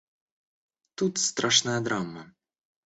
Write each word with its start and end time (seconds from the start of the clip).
Тут 0.97 1.19
страшная 1.27 1.79
драма. 1.91 2.29